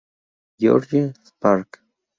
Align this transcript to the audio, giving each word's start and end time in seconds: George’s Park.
George’s 0.57 1.29
Park. 1.39 1.79